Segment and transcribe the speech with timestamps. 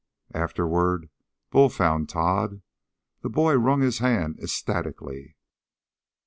[0.33, 1.11] Afterward
[1.51, 2.63] Bull found Tod.
[3.21, 5.35] The boy wrung his hand ecstatically.